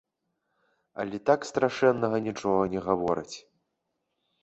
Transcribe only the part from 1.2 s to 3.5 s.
так страшэннага нічога не гавораць.